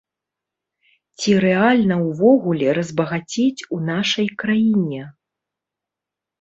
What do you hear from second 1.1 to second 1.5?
Ці